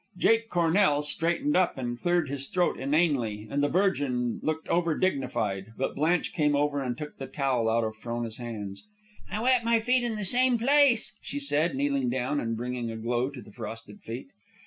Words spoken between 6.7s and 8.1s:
and took the towel out of